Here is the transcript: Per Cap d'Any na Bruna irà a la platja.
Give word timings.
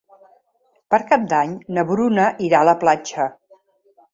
Per 0.93 0.99
Cap 1.11 1.27
d'Any 1.33 1.53
na 1.77 1.83
Bruna 1.91 2.25
irà 2.47 2.63
a 2.65 2.67
la 2.71 2.77
platja. 2.85 3.29